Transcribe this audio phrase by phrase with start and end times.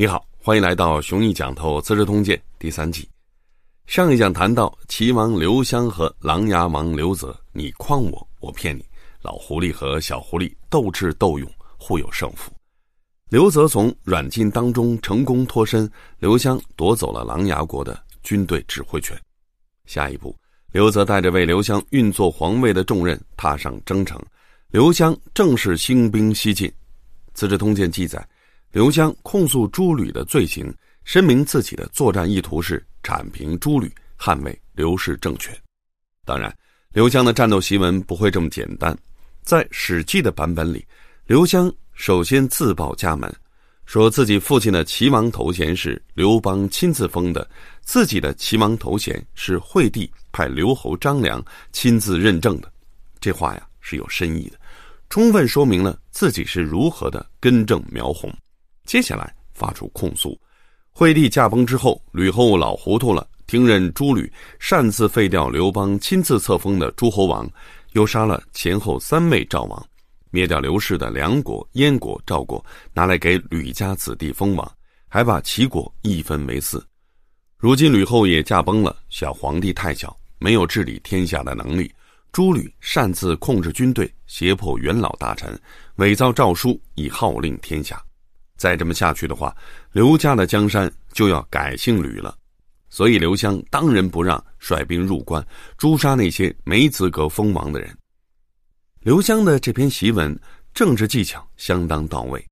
[0.00, 3.06] 你好，欢迎来到《雄毅讲透资治通鉴》第三集。
[3.84, 8.82] 上一讲谈到齐王刘襄和琅琊王刘泽，你诓我，我骗你，
[9.20, 11.46] 老狐狸和小狐狸斗智斗勇，
[11.76, 12.50] 互有胜负。
[13.28, 15.86] 刘泽从软禁当中成功脱身，
[16.18, 19.14] 刘襄夺走了琅琊国的军队指挥权。
[19.84, 20.34] 下一步，
[20.72, 24.18] 刘泽带着为刘襄运作皇位的重任，踏上征程。
[24.70, 26.66] 刘襄正式兴兵西进。
[27.34, 28.26] 《资治通鉴》记载。
[28.72, 35.52] 刘襄控诉诸吕的罪行，声明自己的作战意图是铲平诸吕，捍卫刘氏政权。
[36.24, 36.56] 当然，
[36.92, 38.96] 刘襄的战斗檄文不会这么简单。
[39.42, 40.86] 在《史记》的版本里，
[41.26, 43.34] 刘襄首先自报家门，
[43.86, 47.50] 说自己父亲的齐王头衔是刘邦亲自封的，
[47.82, 52.72] 自己的齐王头衔是惠帝派刘侯张良亲自认证的。
[53.18, 54.56] 这话呀是有深意的，
[55.08, 58.32] 充分说明了自己是如何的根正苗红。
[58.90, 60.36] 接下来发出控诉：
[60.90, 67.48] 惠帝驾崩之后，吕后老糊涂了，听任诸吕，擅自废掉刘邦亲自册封的诸侯王，
[67.92, 69.86] 又杀了前后三位赵王，
[70.32, 74.68] 灭掉刘氏的梁国、燕国、赵国，拿来给吕家子弟封王，
[75.06, 76.84] 还把齐国一分为四。
[77.58, 81.88] 如今吕后也驾崩了，小皇帝太小，没有治理天下的能力。
[82.32, 85.56] 诸吕擅自控制军队，胁迫元老大臣，
[85.98, 88.02] 伪造诏书以号令天下。
[88.60, 89.56] 再这么下去的话，
[89.90, 92.36] 刘家的江山就要改姓吕了。
[92.90, 95.42] 所以刘襄当仁不让，率兵入关，
[95.78, 97.96] 诛杀那些没资格封王的人。
[99.00, 100.38] 刘襄的这篇檄文
[100.74, 102.44] 政治技巧相当到位。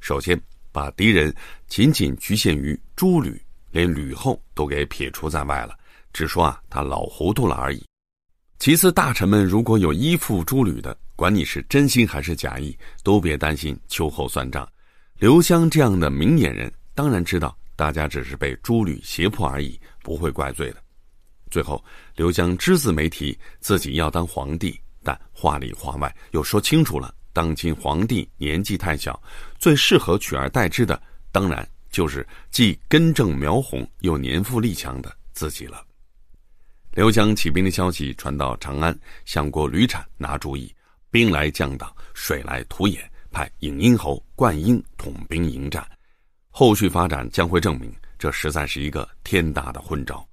[0.00, 0.40] 首先，
[0.72, 1.30] 把敌人
[1.68, 3.38] 仅仅局限于诸吕，
[3.70, 5.76] 连吕后都给撇除在外了，
[6.10, 7.84] 只说啊他老糊涂了而已。
[8.58, 14.66] 其次，大臣们如果有依附诸吕的，管你是真心还是假意，都别担心秋后算账。
[15.20, 20.82] 刘湘这样的明眼人当然知道，大家只是被诸吕胁迫而已，不会怪罪的。
[21.50, 21.84] 最后，
[22.16, 29.22] 刘湘只字没提自己要当皇帝，但话里话外又说清楚了：当今皇帝年纪太小，
[29.58, 30.98] 最适合取而代之的，
[31.30, 35.84] 当然就是既根正苗红又年富力强的自己了。
[36.92, 40.74] 刘湘起兵的消息传到长安，相国吕产拿主意：
[41.10, 43.06] 兵来将挡，水来土掩。
[43.30, 45.86] 派尹英侯灌婴统兵迎战，
[46.50, 50.26] 后续发展将会证明，这实在是一个天大的昏招。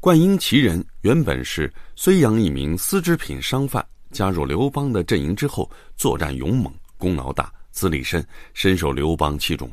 [0.00, 9.70] 灌婴其人原本是睢阳一名丝织品商贩，加入刘邦的阵营之后，作战勇猛，功劳大，资历深，深受刘邦器重，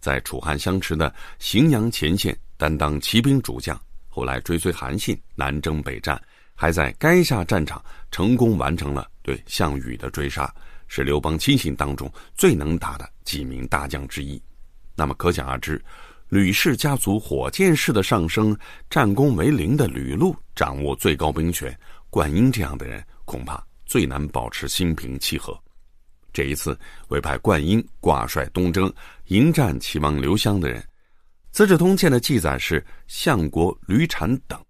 [0.00, 3.78] 在楚汉相持的荥阳前线担当骑兵主将，
[4.08, 6.20] 后来追随韩信南征北战，
[6.54, 10.52] 还在垓下战场成功完成了对项羽的追杀。
[10.94, 14.38] 是刘邦亲信当中最能打的几名大将之一，
[14.94, 15.82] 那么可想而知，
[16.28, 18.54] 吕氏家族火箭式的上升，
[18.90, 21.74] 战功为零的吕禄掌握最高兵权，
[22.10, 25.58] 灌婴这样的人恐怕最难保持心平气和。
[26.30, 26.78] 这一次
[27.08, 28.92] 委派灌婴挂帅东征，
[29.28, 30.78] 迎战齐王刘襄的人，
[31.52, 34.60] 《资治通鉴》的记载是相国吕产等，《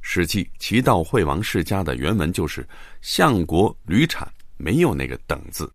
[0.00, 2.64] 史记·齐悼惠王世家》的原文就是
[3.02, 4.32] 相国吕产。
[4.56, 5.64] 没有那个“等”字，《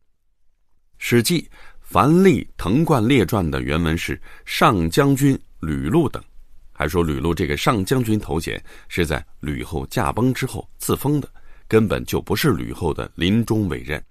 [0.97, 1.41] 史记·
[1.81, 6.23] 樊历滕冠列传》的原文是“上将军吕禄等”，
[6.71, 11.29] 还说吕禄这个上将军头衔是在吕后驾崩之后自封的，
[11.67, 14.03] 根本就不是吕后的临终委任。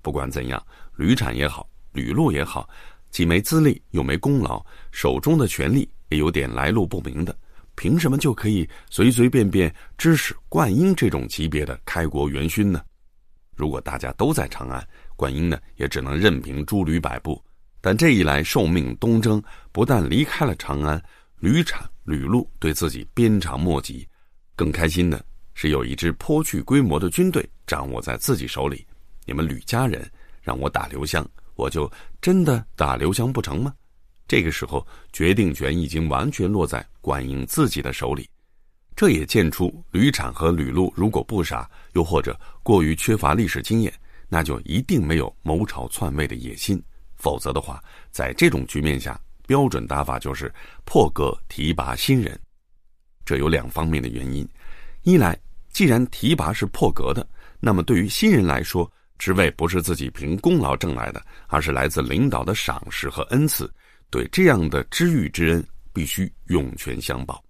[0.00, 0.64] 不管怎样，
[0.96, 2.68] 吕产也好，吕禄也好，
[3.10, 7.36] 既没资历又没功劳，手中的权力也有点来路不明的，
[7.74, 12.82] 凭什么就可以随随便便指使灌婴这种级别的开国元勋呢？
[13.58, 14.86] 如果大家都在长安，
[15.16, 17.42] 管婴呢也只能任凭诸吕摆布。
[17.80, 19.42] 但这一来，受命东征，
[19.72, 21.02] 不但离开了长安，
[21.40, 24.06] 吕产、吕禄对自己鞭长莫及。
[24.54, 25.24] 更开心的
[25.54, 28.86] 是，有一支颇具规模的军队掌握在自己手里。
[29.26, 30.08] 你们吕家人
[30.40, 31.90] 让我打刘襄，我就
[32.22, 33.74] 真的打刘襄不成吗？
[34.28, 38.28] 这个时候，决定权已经完全落在管婴自己的手里。
[38.98, 43.94] 这也见出吕产和吕禄如果不傻，又或者过于缺乏历史经验，
[44.28, 46.82] 那就一定没有谋朝篡位的野心。
[47.14, 47.80] 否则的话，
[48.10, 49.16] 在这种局面下，
[49.46, 50.52] 标准打法就是
[50.84, 52.36] 破格提拔新人。
[53.24, 54.44] 这有两方面的原因：
[55.02, 55.38] 一来，
[55.70, 57.24] 既然提拔是破格的，
[57.60, 63.72] 那么对于新人来说，职位不是自己凭功劳挣来的，而是来自领导的赏识和恩赐，
[64.10, 67.40] 对这样的知遇之恩，必须涌泉相报。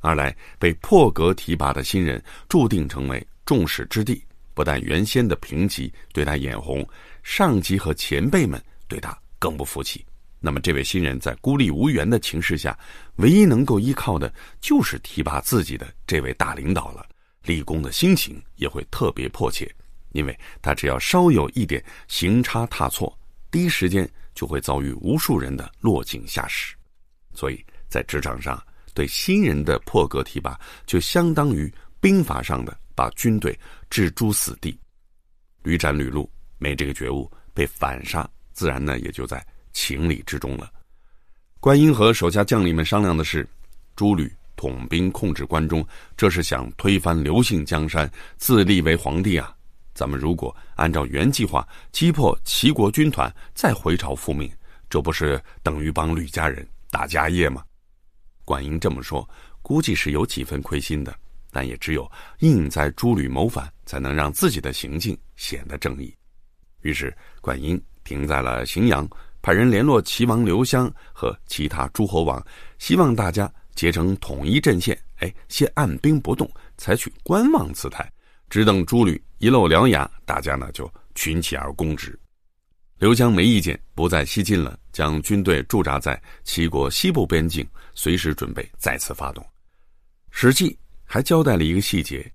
[0.00, 4.20] 二来，被破格提拔的新人注定成为众矢之的，
[4.54, 6.88] 不但原先的平级对他眼红，
[7.22, 10.04] 上级和前辈们对他更不服气。
[10.40, 12.78] 那么这位新人在孤立无援的情势下，
[13.16, 17.04] 唯一能够依靠的就是提拔自己的这位大领导了。
[17.42, 19.68] 立功的心情也会特别迫切，
[20.12, 23.18] 因为他只要稍有一点行差踏错，
[23.50, 26.76] 第一时间就会遭遇无数人的落井下石。
[27.32, 28.62] 所以在职场上，
[28.98, 33.56] 对新人的破格提拔，就相当于兵法上的把军队
[33.88, 34.76] 置诸死地。
[35.62, 36.28] 屡斩屡路，
[36.58, 40.68] 没这个觉悟，被反杀，自然呢也就在情理之中了。
[41.60, 43.48] 关英和手下将领们商量的是，
[43.94, 45.86] 诸吕统兵控制关中，
[46.16, 49.54] 这是想推翻刘姓江山，自立为皇帝啊！
[49.94, 54.50] 咱们如果按照原计划击破齐国军团，再回朝复命，
[54.90, 57.62] 这不是等于帮吕家人打家业吗？
[58.48, 59.28] 管英这么说，
[59.60, 61.14] 估计是有几分亏心的。
[61.50, 66.14] 但也只有硬在诸吕谋反，才能让自己的行径显得正义。
[66.80, 69.06] 于是，管英停在了荥阳，
[69.42, 72.42] 派人联络齐王刘襄和其他诸侯王，
[72.78, 74.98] 希望大家结成统一阵线。
[75.16, 78.10] 哎，先按兵不动，采取观望姿态，
[78.48, 82.18] 只等诸吕一露獠牙，大家呢就群起而攻之。
[82.98, 89.42] 刘襄没意见，不再西进了，将军队驻扎在齐国西部边境，随时准备再次发动。
[90.30, 90.70] 《史记》。
[91.10, 92.30] 还交代了一个细节：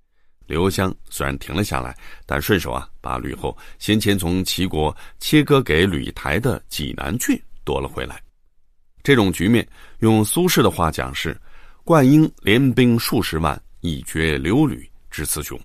[0.48, 1.96] 刘襄虽然停了下来，
[2.26, 8.20] 但顺手啊把吕后先前从齐国切割给吕台的济南郡夺了回来。
[9.04, 9.64] 这种局面，
[10.00, 11.40] 用苏轼的话讲是
[11.86, 15.56] ：“灌婴联兵数十万，以绝刘吕之雌雄。”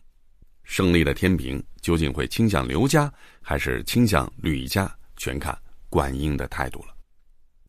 [0.69, 6.94] 胜利的天平究竟会倾向刘家，还是倾向吕家，全看冠英的态度了。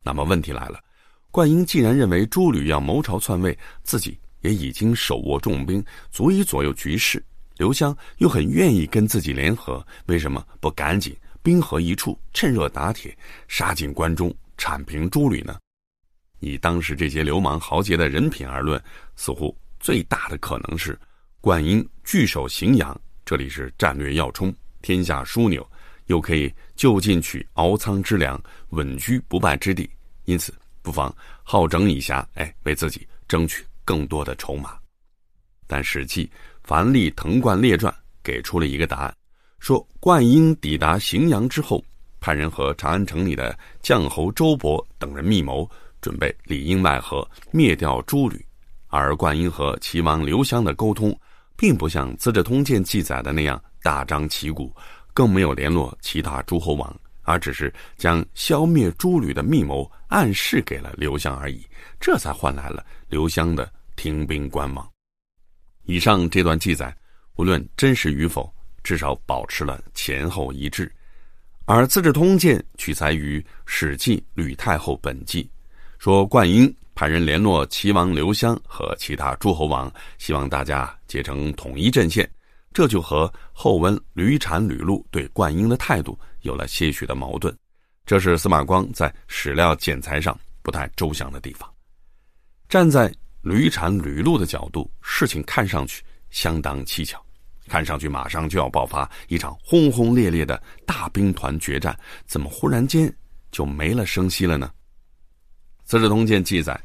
[0.04, 0.80] 那么问题来了：
[1.32, 4.20] 冠英既然认为朱吕要谋朝篡位，自己。
[4.42, 7.22] 也已经手握重兵，足以左右局势。
[7.58, 11.14] 刘湘又很愿意跟自己联合，为什么不赶紧
[11.44, 13.14] 兵合一处，趁热打铁，
[13.50, 15.60] 杀进关中，铲平朱吕呢？
[16.40, 18.82] 以当时这些流氓豪杰的人品而论，
[19.18, 20.98] 似乎最大的可能是，
[21.42, 25.66] 灌婴据守荥阳，这里是战略要冲，天下枢纽，
[26.08, 28.38] 又可以就近取敖仓之粮，
[28.72, 29.90] 稳居不败之地。
[30.26, 33.66] 因此，不妨好整以暇，哎，为自己争取。
[33.86, 34.78] 更多的筹码，
[35.66, 36.26] 但《史记·
[36.64, 37.92] 樊历滕冠列传》
[38.22, 39.16] 给出了一个答案，
[39.60, 41.84] 说灌婴抵达荥阳之后，
[42.20, 45.68] 派人和长安城里的将侯周勃等人密谋，
[46.02, 48.46] 准备里应外合灭掉诸吕。
[48.90, 51.18] 而灌婴和齐王刘襄的沟通，
[51.60, 54.74] 并不像《资治通鉴》记载的那样大张旗鼓，
[55.14, 61.64] 更没有联络其他诸侯王，而只是将消灭诸吕的密谋暗示给了刘襄而已，
[62.00, 63.70] 这才换来了刘襄的。
[64.00, 64.90] 停兵观望。
[65.84, 66.96] 以上这段记载，
[67.36, 68.50] 无论真实与否，
[68.82, 70.90] 至少保持了前后一致。
[71.66, 75.44] 而《资治通鉴》取材于《史记·吕太后本纪》，
[75.98, 82.30] 说灌婴派人联络齐王刘襄和其他诸侯王，希望大家结成统一阵线。
[82.74, 87.58] 这就和后文吕产、吕禄对灌婴的态度有了些许的矛盾。
[88.06, 91.74] 这是司马光在史料剪裁上不太周详的地方。
[92.68, 93.10] 站在
[93.44, 97.18] 吕产、吕禄的角度，事情看上去相当蹊跷，
[97.70, 103.10] 看上去马上就要爆发一场轰轰烈烈的大兵团决战，怎么忽然间
[103.52, 104.70] 就没了声息了呢？
[105.92, 106.80] 《资治通鉴》记载，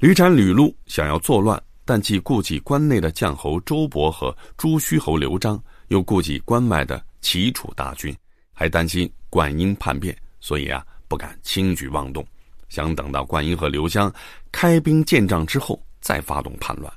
[0.00, 8.16] 吕产、吕禄想要作乱，但既顾及关内的将侯周勃和朱虚侯刘璋，又顾及关外的齐楚大军，
[8.54, 12.26] 还担心灌婴叛变，所以啊，不敢轻举妄动，
[12.70, 14.10] 想等到灌婴和刘襄
[14.50, 15.80] 开兵见仗之后。
[16.02, 16.90] 再发动叛乱，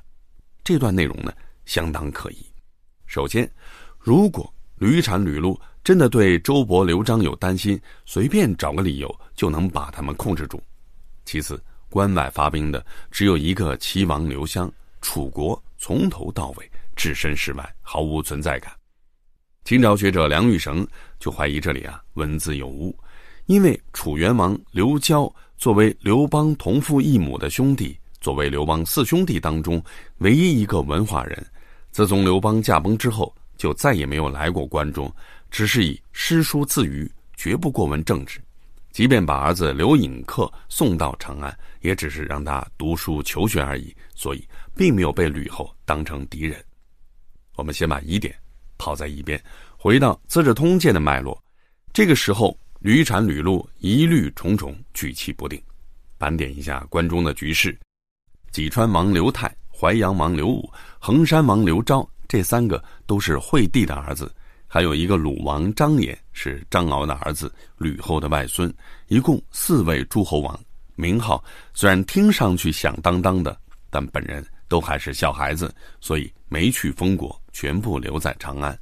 [0.64, 1.30] 这段内容呢
[1.66, 2.38] 相当可疑。
[3.04, 3.46] 首先，
[3.98, 10.58] 如果吕产、吕禄真的对周勃、刘璋有担心，随便找个理由就能把他们控制住。
[11.26, 11.62] 其次，
[11.94, 14.68] 关外发兵的只有一个齐王刘襄，
[15.00, 18.72] 楚国从头到尾置身事外，毫无存在感。
[19.64, 20.84] 清朝学者梁玉绳
[21.20, 22.92] 就怀疑这里啊文字有误，
[23.46, 27.96] 因为楚元王刘交作为刘邦同父异母的兄弟。
[28.20, 29.80] 作为刘邦四兄弟当中
[30.18, 31.46] 唯一一个文化人，
[31.92, 35.08] 自从刘邦驾崩之后，就再也没有来过关中，
[35.48, 38.40] 只是以诗书自娱，绝不过问政治。
[38.94, 46.64] 即便把儿子刘隐克送到长安，也只是让他读书求学而已，所以并没有被吕后当成敌人。
[47.56, 48.32] 我们先把疑点
[48.78, 49.42] 抛在一边，
[49.76, 51.42] 回到《资治通鉴》的脉络。
[51.92, 55.60] 这个时候，吕产、吕禄疑虑重重，举棋不定。
[56.16, 57.76] 盘点一下关中的局势。
[58.52, 64.32] 济川王刘泰、淮阳王刘武、衡山王刘昭，这三个都是惠帝的儿子，
[64.74, 68.74] 还有一个鲁王张衍，是张敖的儿子，吕后的外孙，
[69.06, 70.58] 一共四位诸侯王。
[70.96, 73.56] 名号虽然听上去响当当的，
[73.88, 78.76] 但本人都还是小孩子，所以没去封国，全部留在长安。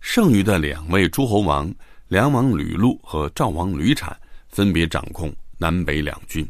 [0.00, 1.74] 剩余的两位诸侯王，
[2.08, 4.14] 梁王吕禄和赵王吕产，
[4.48, 6.46] 分别掌控南北两郡。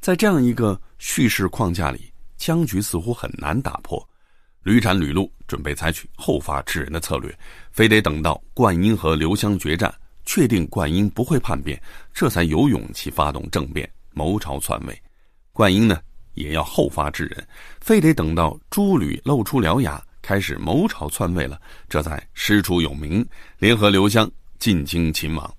[0.00, 4.04] 在这样一个叙事框架里，僵局似乎很难打破。
[4.62, 7.36] 吕产、吕禄准备采取后发制人的策略，
[7.72, 9.92] 非得等到灌婴和刘襄决战，
[10.24, 11.80] 确定灌婴不会叛变，
[12.14, 15.02] 这才有勇气发动政变，谋朝篡位。
[15.52, 16.00] 灌婴呢，
[16.34, 17.46] 也要后发制人，
[17.80, 23.26] 非得等到诸吕露出獠牙，开始谋朝篡位了，这才师出有名，
[23.58, 25.54] 联合刘襄进京擒王。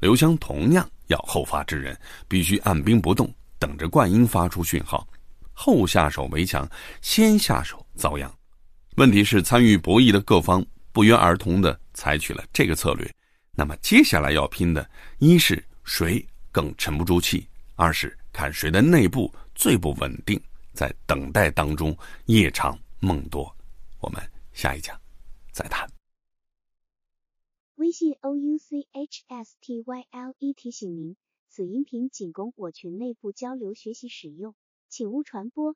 [0.00, 1.96] 刘襄同样要后发制人，
[2.26, 5.06] 必须按兵不动，等着灌婴发出讯号。
[5.52, 6.68] 后下手为强，
[7.02, 8.32] 先下手遭殃。
[8.96, 13.10] 问题是，参与博弈的各方不约而同的采取了这个策略。
[13.54, 20.40] 那么接下来要拼的，一是谁更沉不住气，二是看谁的内部最不稳定，
[20.72, 21.96] 在等待当中
[22.26, 23.54] 夜长梦多。
[24.00, 24.22] 我们
[24.52, 24.98] 下一讲
[25.50, 25.88] 再谈。
[27.76, 31.16] 微信 o u c h s t y l e 提醒您，
[31.48, 34.54] 此音频仅供我群内部交流学习使用。
[34.88, 35.74] 请勿传播。